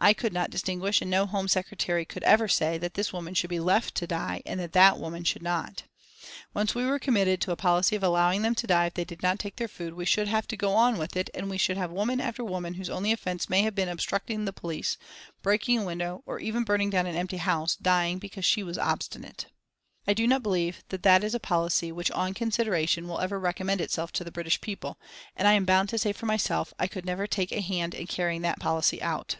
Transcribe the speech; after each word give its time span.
I 0.00 0.12
could 0.12 0.32
not 0.32 0.50
distinguish, 0.50 1.02
and 1.02 1.10
no 1.10 1.26
Home 1.26 1.48
Secretary 1.48 2.04
could 2.04 2.22
ever 2.22 2.46
say, 2.46 2.78
that 2.78 2.94
this 2.94 3.12
woman 3.12 3.34
should 3.34 3.50
be 3.50 3.58
left 3.58 3.96
to 3.96 4.06
die 4.06 4.42
and 4.46 4.60
that 4.60 4.70
that 4.72 4.96
woman 4.96 5.24
should 5.24 5.42
not. 5.42 5.82
Once 6.54 6.72
we 6.72 6.86
were 6.86 7.00
committed 7.00 7.40
to 7.40 7.50
a 7.50 7.56
policy 7.56 7.96
of 7.96 8.04
allowing 8.04 8.42
them 8.42 8.54
to 8.54 8.68
die 8.68 8.86
if 8.86 8.94
they 8.94 9.02
did 9.02 9.24
not 9.24 9.40
take 9.40 9.56
their 9.56 9.66
food 9.66 9.94
we 9.94 10.04
should 10.04 10.28
have 10.28 10.46
to 10.48 10.56
go 10.56 10.72
on 10.74 10.98
with 10.98 11.16
it, 11.16 11.30
and 11.34 11.50
we 11.50 11.58
should 11.58 11.76
have 11.76 11.90
woman 11.90 12.20
after 12.20 12.44
woman 12.44 12.74
whose 12.74 12.88
only 12.88 13.10
offence 13.10 13.50
may 13.50 13.62
have 13.62 13.74
been 13.74 13.88
obstructing 13.88 14.44
the 14.44 14.52
police, 14.52 14.98
breaking 15.42 15.80
a 15.80 15.84
window, 15.84 16.22
or 16.26 16.38
even 16.38 16.62
burning 16.62 16.90
down 16.90 17.06
an 17.08 17.16
empty 17.16 17.38
house, 17.38 17.74
dying 17.74 18.20
because 18.20 18.44
she 18.44 18.62
was 18.62 18.78
obstinate. 18.78 19.46
I 20.06 20.14
do 20.14 20.28
not 20.28 20.44
believe 20.44 20.84
that 20.90 21.02
that 21.02 21.24
is 21.24 21.34
a 21.34 21.40
policy 21.40 21.90
which 21.90 22.12
on 22.12 22.34
consideration 22.34 23.08
will 23.08 23.18
ever 23.18 23.36
recommend 23.40 23.80
itself 23.80 24.12
to 24.12 24.22
the 24.22 24.30
British 24.30 24.60
people, 24.60 25.00
and 25.34 25.48
I 25.48 25.54
am 25.54 25.64
bound 25.64 25.88
to 25.88 25.98
say 25.98 26.12
for 26.12 26.26
myself 26.26 26.72
I 26.78 26.86
could 26.86 27.04
never 27.04 27.26
take 27.26 27.50
a 27.50 27.60
hand 27.60 27.96
in 27.96 28.06
carrying 28.06 28.42
that 28.42 28.60
policy 28.60 29.02
out." 29.02 29.38